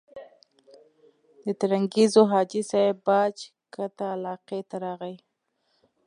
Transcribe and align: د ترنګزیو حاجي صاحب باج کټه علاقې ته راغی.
د 1.45 1.47
ترنګزیو 1.61 2.23
حاجي 2.31 2.61
صاحب 2.71 2.97
باج 3.07 3.35
کټه 3.73 4.05
علاقې 4.15 4.59
ته 4.69 4.75
راغی. 4.83 5.15